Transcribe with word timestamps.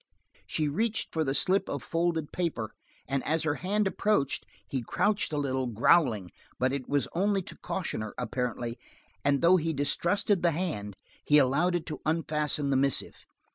She 0.47 0.67
reached 0.67 1.13
for 1.13 1.23
the 1.23 1.35
slip 1.35 1.69
of 1.69 1.83
folded 1.83 2.31
paper, 2.31 2.71
and 3.07 3.23
as 3.23 3.43
her 3.43 3.53
hand 3.61 3.85
approached 3.85 4.47
he 4.67 4.81
crouched 4.81 5.31
a 5.31 5.37
little, 5.37 5.67
growling; 5.67 6.31
but 6.57 6.73
it 6.73 6.89
was 6.89 7.07
only 7.13 7.43
to 7.43 7.57
caution 7.59 8.01
her, 8.01 8.15
apparently, 8.17 8.79
and 9.23 9.41
though 9.43 9.57
he 9.57 9.73
distrusted 9.73 10.41
the 10.41 10.53
hand, 10.53 10.95
he 11.23 11.37
allowed 11.37 11.75
it 11.75 11.85
to 11.85 12.01
unfasten 12.03 12.71
the 12.71 12.77
missive. 12.77 13.15